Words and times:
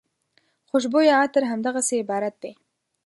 خوشبویه 0.69 1.13
عطر 1.23 1.41
همدغسې 1.51 1.95
عبارت 2.03 2.35
دی. 2.43 2.51